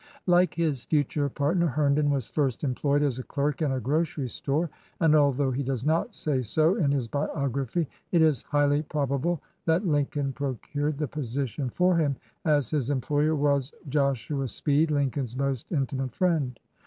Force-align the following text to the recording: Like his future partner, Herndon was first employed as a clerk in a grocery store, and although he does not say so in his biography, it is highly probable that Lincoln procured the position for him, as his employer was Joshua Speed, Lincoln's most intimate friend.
Like 0.25 0.55
his 0.55 0.85
future 0.85 1.29
partner, 1.29 1.67
Herndon 1.67 2.09
was 2.09 2.25
first 2.27 2.63
employed 2.63 3.03
as 3.03 3.19
a 3.19 3.23
clerk 3.23 3.61
in 3.61 3.71
a 3.71 3.79
grocery 3.79 4.27
store, 4.29 4.71
and 4.99 5.13
although 5.13 5.51
he 5.51 5.61
does 5.61 5.85
not 5.85 6.15
say 6.15 6.41
so 6.41 6.73
in 6.75 6.89
his 6.91 7.07
biography, 7.07 7.87
it 8.11 8.23
is 8.23 8.41
highly 8.41 8.81
probable 8.81 9.43
that 9.65 9.85
Lincoln 9.85 10.33
procured 10.33 10.97
the 10.97 11.07
position 11.07 11.69
for 11.69 11.97
him, 11.97 12.15
as 12.45 12.71
his 12.71 12.89
employer 12.89 13.35
was 13.35 13.73
Joshua 13.89 14.47
Speed, 14.47 14.89
Lincoln's 14.89 15.37
most 15.37 15.71
intimate 15.71 16.15
friend. 16.15 16.59